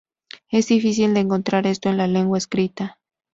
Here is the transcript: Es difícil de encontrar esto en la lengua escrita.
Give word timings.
Es 0.49 0.69
difícil 0.69 1.13
de 1.13 1.19
encontrar 1.19 1.67
esto 1.67 1.89
en 1.89 1.97
la 1.97 2.07
lengua 2.07 2.39
escrita. 2.39 2.97